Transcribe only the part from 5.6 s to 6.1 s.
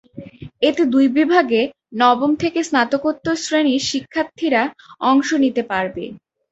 পারবে।